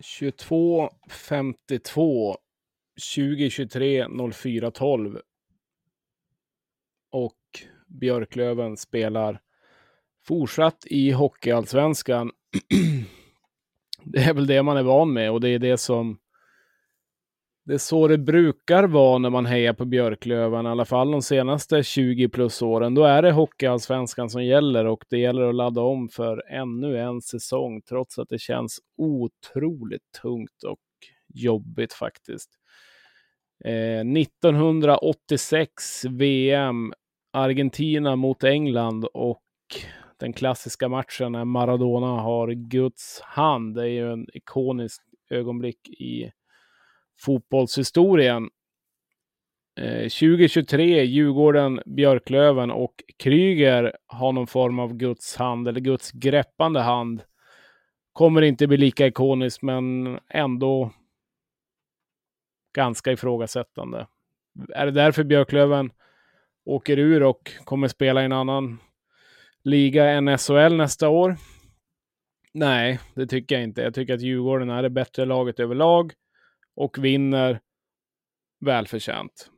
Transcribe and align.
22 0.00 0.90
52 1.10 2.36
2023 3.14 4.06
04 4.32 4.70
12. 4.70 5.20
Och 7.12 7.36
Björklöven 7.86 8.76
spelar 8.76 9.40
fortsatt 10.26 10.86
i 10.86 11.10
Hockeyallsvenskan. 11.10 12.30
det 14.04 14.18
är 14.18 14.34
väl 14.34 14.46
det 14.46 14.62
man 14.62 14.76
är 14.76 14.82
van 14.82 15.12
med 15.12 15.30
och 15.30 15.40
det 15.40 15.48
är 15.48 15.58
det 15.58 15.78
som 15.78 16.19
det 17.70 17.74
är 17.74 17.78
så 17.78 18.08
det 18.08 18.18
brukar 18.18 18.84
vara 18.84 19.18
när 19.18 19.30
man 19.30 19.46
hejar 19.46 19.72
på 19.72 19.84
Björklöven, 19.84 20.66
i 20.66 20.68
alla 20.68 20.84
fall 20.84 21.10
de 21.10 21.22
senaste 21.22 21.82
20 21.82 22.28
plus 22.28 22.62
åren. 22.62 22.94
Då 22.94 23.04
är 23.04 23.22
det 23.22 23.32
Hockeyallsvenskan 23.32 24.30
som 24.30 24.44
gäller 24.44 24.84
och 24.84 25.04
det 25.10 25.18
gäller 25.18 25.42
att 25.42 25.54
ladda 25.54 25.80
om 25.80 26.08
för 26.08 26.50
ännu 26.50 26.98
en 26.98 27.22
säsong, 27.22 27.82
trots 27.82 28.18
att 28.18 28.28
det 28.28 28.38
känns 28.38 28.78
otroligt 28.96 30.12
tungt 30.22 30.62
och 30.62 30.78
jobbigt 31.34 31.92
faktiskt. 31.92 32.50
Eh, 33.64 34.00
1986 34.00 36.04
VM, 36.04 36.92
Argentina 37.32 38.16
mot 38.16 38.44
England 38.44 39.04
och 39.04 39.42
den 40.20 40.32
klassiska 40.32 40.88
matchen 40.88 41.32
när 41.32 41.44
Maradona 41.44 42.20
har 42.20 42.48
Guds 42.48 43.20
hand. 43.20 43.74
Det 43.74 43.82
är 43.82 43.86
ju 43.86 44.12
en 44.12 44.26
ikonisk 44.34 45.02
ögonblick 45.30 45.88
i 45.88 46.32
fotbollshistorien. 47.20 48.50
Eh, 49.80 50.08
2023, 50.08 51.04
Djurgården, 51.04 51.80
Björklöven 51.86 52.70
och 52.70 52.94
Kryger 53.16 53.96
har 54.06 54.32
någon 54.32 54.46
form 54.46 54.78
av 54.78 54.94
Guds 54.94 55.36
hand 55.36 55.68
eller 55.68 55.80
Guds 55.80 56.12
greppande 56.12 56.80
hand. 56.80 57.22
Kommer 58.12 58.42
inte 58.42 58.66
bli 58.66 58.76
lika 58.76 59.06
ikoniskt, 59.06 59.62
men 59.62 60.18
ändå 60.28 60.92
ganska 62.74 63.12
ifrågasättande. 63.12 64.06
Är 64.74 64.86
det 64.86 64.92
därför 64.92 65.24
Björklöven 65.24 65.90
åker 66.64 66.98
ur 66.98 67.22
och 67.22 67.50
kommer 67.64 67.88
spela 67.88 68.22
i 68.22 68.24
en 68.24 68.32
annan 68.32 68.78
liga 69.62 70.10
än 70.10 70.38
SHL 70.38 70.76
nästa 70.76 71.08
år? 71.08 71.36
Nej, 72.52 73.00
det 73.14 73.26
tycker 73.26 73.54
jag 73.54 73.64
inte. 73.64 73.82
Jag 73.82 73.94
tycker 73.94 74.14
att 74.14 74.20
Djurgården 74.20 74.70
är 74.70 74.82
det 74.82 74.90
bättre 74.90 75.24
laget 75.24 75.60
överlag 75.60 76.12
och 76.80 77.04
vinner 77.04 77.60
välförtjänt. 78.60 79.50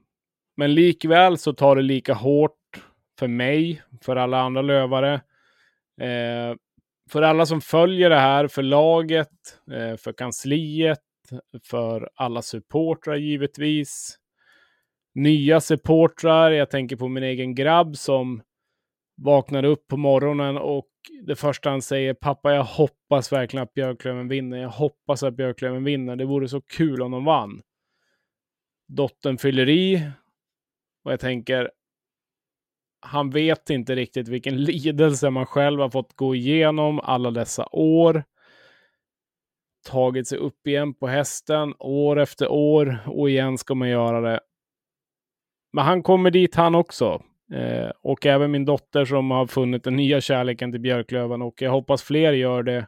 Men 0.56 0.74
likväl 0.74 1.38
så 1.38 1.52
tar 1.52 1.76
det 1.76 1.82
lika 1.82 2.14
hårt 2.14 2.84
för 3.18 3.28
mig, 3.28 3.82
för 4.00 4.16
alla 4.16 4.40
andra 4.40 4.62
lövare, 4.62 5.14
eh, 6.00 6.56
för 7.10 7.22
alla 7.22 7.46
som 7.46 7.60
följer 7.60 8.10
det 8.10 8.18
här, 8.18 8.48
för 8.48 8.62
laget, 8.62 9.28
eh, 9.72 9.96
för 9.96 10.12
kansliet, 10.12 10.98
för 11.64 12.10
alla 12.14 12.42
supportrar 12.42 13.16
givetvis. 13.16 14.18
Nya 15.14 15.60
supportrar, 15.60 16.50
jag 16.50 16.70
tänker 16.70 16.96
på 16.96 17.08
min 17.08 17.22
egen 17.22 17.54
grabb 17.54 17.96
som 17.96 18.42
vaknar 19.16 19.64
upp 19.64 19.88
på 19.88 19.96
morgonen 19.96 20.58
och 20.58 20.88
det 21.22 21.36
första 21.36 21.70
han 21.70 21.82
säger, 21.82 22.14
pappa 22.14 22.54
jag 22.54 22.64
hoppas 22.64 23.32
verkligen 23.32 23.62
att 23.62 23.74
Björklöven 23.74 24.28
vinner. 24.28 24.58
Jag 24.58 24.68
hoppas 24.68 25.22
att 25.22 25.34
Björklöven 25.34 25.84
vinner. 25.84 26.16
Det 26.16 26.24
vore 26.24 26.48
så 26.48 26.60
kul 26.60 27.02
om 27.02 27.10
de 27.10 27.24
vann. 27.24 27.62
Dottern 28.88 29.38
fyller 29.38 29.68
i 29.68 30.10
och 31.04 31.12
jag 31.12 31.20
tänker, 31.20 31.70
han 33.00 33.30
vet 33.30 33.70
inte 33.70 33.94
riktigt 33.94 34.28
vilken 34.28 34.56
lidelse 34.64 35.30
man 35.30 35.46
själv 35.46 35.80
har 35.80 35.90
fått 35.90 36.16
gå 36.16 36.34
igenom 36.34 37.00
alla 37.00 37.30
dessa 37.30 37.68
år. 37.72 38.24
Tagit 39.86 40.28
sig 40.28 40.38
upp 40.38 40.66
igen 40.66 40.94
på 40.94 41.06
hästen 41.06 41.74
år 41.78 42.18
efter 42.18 42.48
år 42.48 42.98
och 43.06 43.30
igen 43.30 43.58
ska 43.58 43.74
man 43.74 43.88
göra 43.88 44.20
det. 44.20 44.40
Men 45.72 45.84
han 45.84 46.02
kommer 46.02 46.30
dit 46.30 46.54
han 46.54 46.74
också. 46.74 47.22
Eh, 47.52 47.90
och 48.02 48.26
även 48.26 48.50
min 48.50 48.64
dotter 48.64 49.04
som 49.04 49.30
har 49.30 49.46
funnit 49.46 49.84
den 49.84 49.96
nya 49.96 50.20
kärleken 50.20 50.72
till 50.72 50.80
Björklöven 50.80 51.42
och 51.42 51.62
jag 51.62 51.70
hoppas 51.70 52.02
fler 52.02 52.32
gör 52.32 52.62
det. 52.62 52.86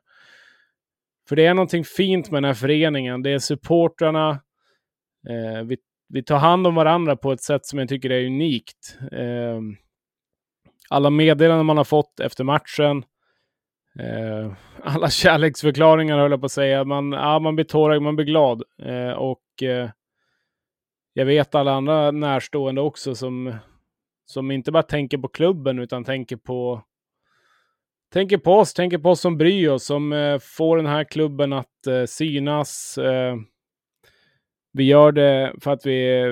För 1.29 1.37
det 1.37 1.47
är 1.47 1.55
någonting 1.55 1.85
fint 1.85 2.31
med 2.31 2.43
den 2.43 2.49
här 2.49 2.55
föreningen. 2.55 3.23
Det 3.23 3.31
är 3.31 3.39
supportrarna. 3.39 4.31
Eh, 5.29 5.65
vi, 5.65 5.77
vi 6.09 6.23
tar 6.23 6.39
hand 6.39 6.67
om 6.67 6.75
varandra 6.75 7.17
på 7.17 7.33
ett 7.33 7.43
sätt 7.43 7.67
som 7.67 7.79
jag 7.79 7.89
tycker 7.89 8.11
är 8.11 8.27
unikt. 8.27 8.99
Eh, 9.13 9.61
alla 10.89 11.11
meddelanden 11.11 11.67
man 11.67 11.77
har 11.77 11.85
fått 11.85 12.21
efter 12.21 12.45
matchen. 12.45 13.05
Eh, 13.99 14.53
alla 14.83 15.11
kärleksförklaringar 15.11 16.19
höll 16.19 16.31
jag 16.31 16.41
på 16.41 16.47
att 16.47 16.53
säga. 16.53 16.85
Man, 16.85 17.13
ja, 17.13 17.39
man 17.39 17.55
blir 17.57 17.65
tårögd, 17.65 18.03
man 18.03 18.17
blir 18.17 18.27
glad. 18.27 18.63
Eh, 18.83 19.13
och 19.13 19.63
eh, 19.63 19.91
jag 21.13 21.27
vet 21.27 21.55
alla 21.55 21.73
andra 21.73 22.11
närstående 22.11 22.81
också 22.81 23.15
som 23.15 23.55
som 24.25 24.51
inte 24.51 24.73
bara 24.73 24.83
tänker 24.83 25.19
på 25.19 25.29
klubben 25.29 25.79
utan 25.79 26.05
tänker 26.05 26.37
på 26.37 26.83
tänker 28.13 28.39
på 28.39 28.53
oss, 28.53 28.75
tänker 28.75 28.99
på 28.99 29.11
oss 29.11 29.21
som 29.21 29.39
bryr 29.39 29.69
oss, 29.69 29.85
som 29.85 30.13
eh, 30.13 30.39
får 30.39 30.77
den 30.77 30.87
här 30.87 31.05
klubben 31.05 31.53
att 31.53 31.87
eh, 31.87 32.05
synas. 32.05 32.99
Eh, 32.99 33.37
vi 34.73 34.85
gör 34.85 35.13
det 35.13 35.55
för 35.61 35.71
att 35.71 35.87
vi, 35.87 36.23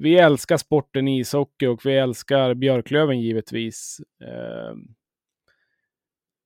vi 0.00 0.18
älskar 0.18 0.56
sporten 0.56 1.08
ishockey 1.08 1.66
och 1.66 1.86
vi 1.86 1.96
älskar 1.96 2.54
Björklöven 2.54 3.20
givetvis. 3.20 4.00
Eh, 4.22 4.76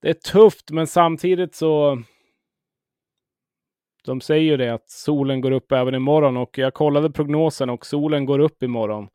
det 0.03 0.11
är 0.11 0.15
tufft, 0.15 0.71
men 0.71 0.87
samtidigt 0.87 1.55
så 1.55 2.03
de 4.05 4.21
säger 4.21 4.43
ju 4.43 4.57
det 4.57 4.75
att 4.75 4.91
solen 4.91 5.41
går 5.41 5.51
upp 5.51 5.73
även 5.73 5.95
imorgon 5.95 6.37
och 6.37 6.59
jag 6.59 6.75
kollade 6.75 7.11
prognosen 7.11 7.71
och 7.71 7.87
solen 7.87 8.25
går 8.25 8.39
upp 8.39 8.63
imorgon. 8.63 9.09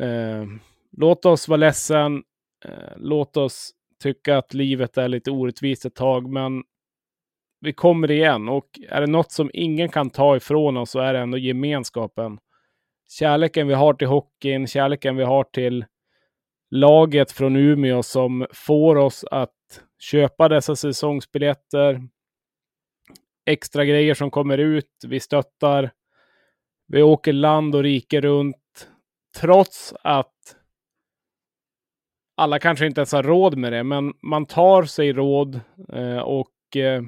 Eh, 0.00 0.46
låt 0.96 1.24
oss 1.24 1.48
vara 1.48 1.56
ledsen. 1.56 2.22
Eh, 2.64 2.92
låt 2.96 3.36
oss 3.36 3.70
tycka 4.02 4.38
att 4.38 4.54
livet 4.54 4.98
är 4.98 5.08
lite 5.08 5.30
orättvist 5.30 5.84
ett 5.84 5.94
tag, 5.94 6.28
men 6.28 6.62
vi 7.60 7.72
kommer 7.72 8.10
igen. 8.10 8.48
Och 8.48 8.68
är 8.88 9.00
det 9.00 9.06
något 9.06 9.32
som 9.32 9.50
ingen 9.52 9.88
kan 9.88 10.10
ta 10.10 10.36
ifrån 10.36 10.76
oss 10.76 10.90
så 10.90 11.00
är 11.00 11.12
det 11.12 11.18
ändå 11.18 11.38
gemenskapen. 11.38 12.38
Kärleken 13.08 13.68
vi 13.68 13.74
har 13.74 13.94
till 13.94 14.08
hockeyn, 14.08 14.66
kärleken 14.66 15.16
vi 15.16 15.24
har 15.24 15.44
till 15.44 15.84
laget 16.70 17.32
från 17.32 17.56
Umeå 17.56 18.02
som 18.02 18.46
får 18.52 18.96
oss 18.96 19.24
att 19.30 19.54
köpa 19.98 20.48
dessa 20.48 20.76
säsongsbiljetter. 20.76 22.00
Extra 23.46 23.84
grejer 23.84 24.14
som 24.14 24.30
kommer 24.30 24.58
ut. 24.58 25.04
Vi 25.06 25.20
stöttar. 25.20 25.90
Vi 26.86 27.02
åker 27.02 27.32
land 27.32 27.74
och 27.74 27.82
rike 27.82 28.20
runt 28.20 28.59
trots 29.38 29.94
att 30.02 30.56
alla 32.36 32.58
kanske 32.58 32.86
inte 32.86 33.00
ens 33.00 33.12
har 33.12 33.22
råd 33.22 33.58
med 33.58 33.72
det, 33.72 33.84
men 33.84 34.12
man 34.22 34.46
tar 34.46 34.82
sig 34.82 35.12
råd 35.12 35.60
eh, 35.92 36.18
och 36.18 36.76
eh, 36.76 37.02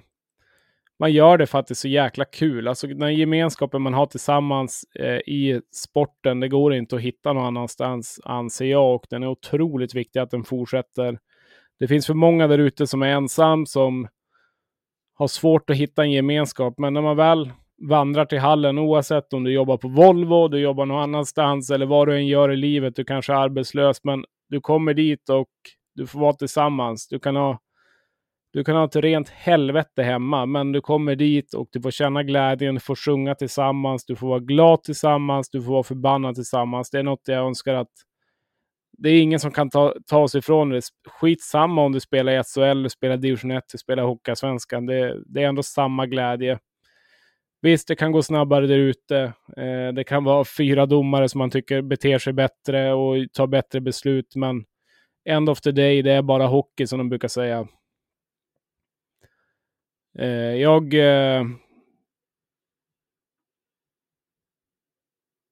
man 0.98 1.12
gör 1.12 1.38
det 1.38 1.46
för 1.46 1.58
att 1.58 1.66
det 1.66 1.72
är 1.72 1.76
så 1.76 1.88
jäkla 1.88 2.24
kul. 2.24 2.69
Alltså 2.69 2.86
den 2.86 3.14
gemenskapen 3.14 3.82
man 3.82 3.94
har 3.94 4.06
tillsammans 4.06 4.84
eh, 4.94 5.16
i 5.16 5.60
sporten, 5.72 6.40
det 6.40 6.48
går 6.48 6.74
inte 6.74 6.96
att 6.96 7.02
hitta 7.02 7.32
någon 7.32 7.46
annanstans 7.46 8.20
anser 8.24 8.64
jag 8.64 8.94
och 8.94 9.06
den 9.10 9.22
är 9.22 9.26
otroligt 9.26 9.94
viktig 9.94 10.20
att 10.20 10.30
den 10.30 10.44
fortsätter. 10.44 11.19
Det 11.78 11.88
finns 11.88 12.06
för 12.06 12.14
många 12.14 12.46
där 12.46 12.58
ute 12.58 12.86
som 12.86 13.02
är 13.02 13.08
ensam, 13.08 13.66
som 13.66 14.08
har 15.14 15.28
svårt 15.28 15.70
att 15.70 15.76
hitta 15.76 16.02
en 16.02 16.10
gemenskap, 16.10 16.78
men 16.78 16.94
när 16.94 17.02
man 17.02 17.16
väl 17.16 17.50
vandrar 17.88 18.25
till 18.25 18.38
hallen 18.38 18.79
oavsett 18.79 19.32
om 19.32 19.44
du 19.44 19.52
jobbar 19.52 19.76
på 19.76 19.88
Volvo, 19.88 20.49
du 20.49 20.58
jobbar 20.58 20.87
någon 20.87 21.02
annanstans 21.02 21.70
eller 21.70 21.87
vad 21.87 22.08
du 22.08 22.17
än 22.17 22.26
gör 22.26 22.52
i 22.52 22.56
livet. 22.56 22.96
Du 22.96 23.05
kanske 23.05 23.32
är 23.32 23.37
arbetslös, 23.37 24.05
men 24.05 24.25
du 24.49 24.61
kommer 24.61 24.94
dit 24.94 25.29
och 25.29 25.49
du 25.94 26.06
får 26.06 26.20
vara 26.20 26.32
tillsammans. 26.32 27.08
Du 27.08 27.19
kan 27.19 27.37
ha, 27.37 27.58
du 28.52 28.64
kan 28.64 28.76
ha 28.76 28.84
ett 28.84 28.96
rent 28.96 29.29
helvete 29.29 30.02
hemma, 30.02 30.46
men 30.46 30.73
du 30.73 30.81
kommer 30.81 31.17
dit 31.17 31.55
och 31.55 31.69
du 31.73 31.82
får 31.82 31.90
känna 31.90 32.23
glädjen, 32.23 32.75
du 32.75 32.81
får 32.81 32.96
sjunga 32.96 33.34
tillsammans, 33.34 34.06
du 34.06 34.17
får 34.17 34.29
vara 34.29 34.40
glad 34.40 34.82
tillsammans, 34.82 35.50
du 35.50 35.62
får 35.62 35.73
vara 35.73 35.82
förbannad 35.82 36.34
tillsammans. 36.34 36.90
Det 36.90 36.99
är 36.99 37.02
något 37.02 37.23
jag 37.25 37.46
önskar 37.46 37.75
att 37.75 37.93
det 38.99 39.08
är 39.08 39.23
ingen 39.23 39.40
som 39.40 39.50
kan 39.50 39.70
ta, 39.70 39.94
ta 40.06 40.19
oss 40.19 40.34
ifrån 40.34 40.70
det. 40.70 40.82
Skitsamma 41.08 41.82
om 41.82 41.93
du 41.93 42.00
spelar 42.00 42.32
i 42.32 42.43
SHL, 42.43 42.82
du 42.82 42.88
spelar 42.88 43.17
division 43.17 43.50
1, 43.50 43.64
du 43.73 43.79
spelar 43.79 44.02
Hockeyallsvenskan. 44.02 44.87
Det, 44.87 45.23
det 45.26 45.43
är 45.43 45.49
ändå 45.49 45.62
samma 45.62 46.06
glädje. 46.06 46.58
Visst, 47.62 47.88
det 47.88 47.97
kan 47.97 48.12
gå 48.12 48.23
snabbare 48.23 48.67
där 48.67 48.79
ute. 48.79 49.32
Eh, 49.56 49.93
det 49.94 50.05
kan 50.05 50.25
vara 50.25 50.44
fyra 50.44 50.87
domare 50.87 51.29
som 51.29 51.38
man 51.38 51.50
tycker 51.50 51.82
beter 51.82 52.19
sig 52.19 52.32
bättre 52.32 52.93
och 52.93 53.32
tar 53.32 53.47
bättre 53.47 53.81
beslut, 53.81 54.37
men 54.37 54.64
end 55.25 55.50
of 55.50 55.61
the 55.61 55.73
day, 55.73 56.03
det 56.03 56.12
är 56.12 56.23
bara 56.23 56.47
hockey 56.47 56.87
som 56.87 56.99
de 56.99 57.09
brukar 57.09 57.29
säga. 57.29 57.69
Eh, 60.19 60.55
jag... 60.56 60.94
Eh, 60.94 61.44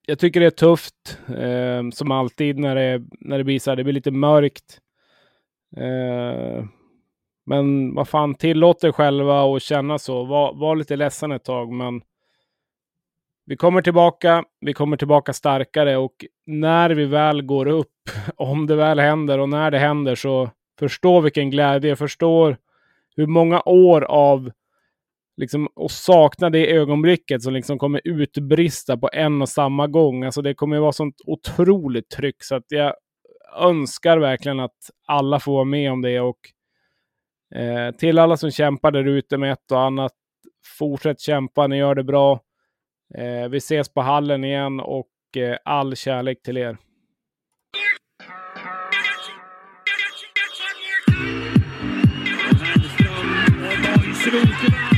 jag 0.06 0.18
tycker 0.18 0.40
det 0.40 0.46
är 0.46 0.50
tufft, 0.50 1.18
eh, 1.28 1.90
som 1.92 2.10
alltid 2.10 2.58
när 2.58 2.74
det, 2.74 3.02
när 3.20 3.38
det 3.38 3.44
blir 3.44 3.58
så 3.58 3.70
här, 3.70 3.76
det 3.76 3.84
blir 3.84 3.94
lite 3.94 4.10
mörkt. 4.10 4.80
Eh, 5.76 6.64
men 7.50 7.94
vad 7.94 8.08
fan, 8.08 8.34
tillåt 8.34 8.84
er 8.84 8.92
själva 8.92 9.56
att 9.56 9.62
känna 9.62 9.98
så. 9.98 10.24
Var, 10.24 10.54
var 10.54 10.76
lite 10.76 10.96
ledsen 10.96 11.32
ett 11.32 11.44
tag, 11.44 11.72
men 11.72 12.02
vi 13.46 13.56
kommer 13.56 13.82
tillbaka. 13.82 14.44
Vi 14.60 14.72
kommer 14.72 14.96
tillbaka 14.96 15.32
starkare 15.32 15.96
och 15.96 16.24
när 16.46 16.90
vi 16.90 17.04
väl 17.04 17.42
går 17.42 17.66
upp, 17.66 18.10
om 18.36 18.66
det 18.66 18.76
väl 18.76 18.98
händer 18.98 19.38
och 19.38 19.48
när 19.48 19.70
det 19.70 19.78
händer 19.78 20.14
så 20.14 20.50
förstå 20.78 21.20
vilken 21.20 21.50
glädje, 21.50 21.96
förstår 21.96 22.56
hur 23.16 23.26
många 23.26 23.62
år 23.64 24.02
av 24.02 24.50
liksom, 25.36 25.66
och 25.74 25.90
sakna 25.90 26.50
det 26.50 26.72
ögonblicket 26.72 27.42
som 27.42 27.52
liksom 27.52 27.78
kommer 27.78 28.00
utbrista 28.04 28.96
på 28.96 29.10
en 29.12 29.42
och 29.42 29.48
samma 29.48 29.86
gång. 29.86 30.24
Alltså 30.24 30.42
det 30.42 30.54
kommer 30.54 30.78
vara 30.78 30.92
sånt 30.92 31.20
otroligt 31.26 32.10
tryck 32.10 32.44
så 32.44 32.54
att 32.54 32.66
jag 32.68 32.94
önskar 33.60 34.18
verkligen 34.18 34.60
att 34.60 34.90
alla 35.06 35.40
får 35.40 35.52
vara 35.52 35.64
med 35.64 35.92
om 35.92 36.02
det 36.02 36.20
och 36.20 36.38
eh, 37.54 37.90
till 37.96 38.18
alla 38.18 38.36
som 38.36 38.50
kämpar 38.50 38.90
där 38.90 39.08
ute 39.08 39.38
med 39.38 39.52
ett 39.52 39.72
och 39.72 39.80
annat. 39.80 40.12
Fortsätt 40.78 41.20
kämpa, 41.20 41.66
ni 41.66 41.76
gör 41.76 41.94
det 41.94 42.04
bra. 42.04 42.40
Eh, 43.14 43.48
vi 43.48 43.56
ses 43.56 43.94
på 43.94 44.00
hallen 44.00 44.44
igen 44.44 44.80
och 44.80 45.36
eh, 45.36 45.56
all 45.64 45.96
kärlek 45.96 46.42
till 46.42 46.56
er. 46.56 46.76
you 54.32 54.89